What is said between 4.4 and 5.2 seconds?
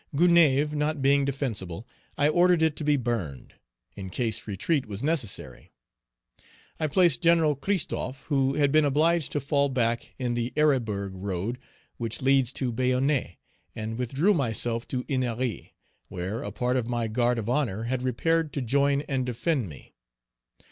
retreat was